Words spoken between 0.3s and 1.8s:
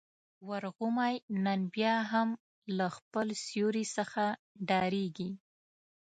ورغومی نن